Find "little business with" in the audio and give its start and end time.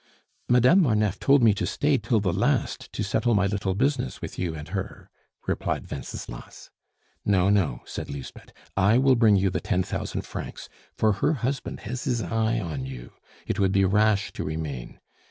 3.45-4.39